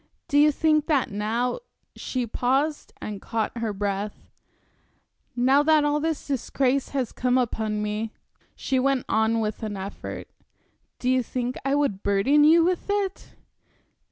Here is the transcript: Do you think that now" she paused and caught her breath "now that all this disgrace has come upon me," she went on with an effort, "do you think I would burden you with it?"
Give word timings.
Do 0.27 0.39
you 0.39 0.51
think 0.51 0.87
that 0.87 1.11
now" 1.11 1.59
she 1.95 2.25
paused 2.25 2.91
and 2.99 3.21
caught 3.21 3.59
her 3.59 3.71
breath 3.71 4.31
"now 5.35 5.61
that 5.61 5.83
all 5.83 5.99
this 5.99 6.25
disgrace 6.25 6.89
has 6.89 7.11
come 7.11 7.37
upon 7.37 7.83
me," 7.83 8.11
she 8.55 8.79
went 8.79 9.05
on 9.07 9.41
with 9.41 9.61
an 9.61 9.77
effort, 9.77 10.27
"do 10.97 11.07
you 11.07 11.21
think 11.21 11.55
I 11.63 11.75
would 11.75 12.01
burden 12.01 12.43
you 12.43 12.63
with 12.63 12.89
it?" 12.89 13.35